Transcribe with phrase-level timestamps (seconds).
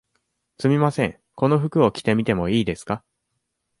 [0.59, 3.03] すみません、この服を着てみてもいいですか。